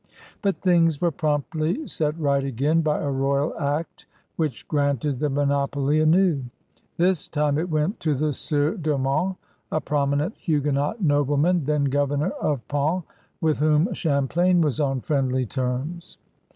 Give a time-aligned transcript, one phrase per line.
[0.41, 5.99] But things were promptly set right again by a royal act which granted the monopoly
[5.99, 6.41] anew.
[6.97, 9.37] This time it went to the Sieur de Monts,
[9.71, 13.03] a prominent Huguenot nobleman, then governor of Pons,
[13.41, 16.17] with whom Champlain was on friendly terms.